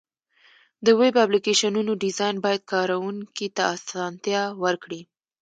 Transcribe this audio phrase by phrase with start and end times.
[0.85, 5.01] د ویب اپلیکیشنونو ډیزاین باید کارونکي ته اسانتیا ورکړي.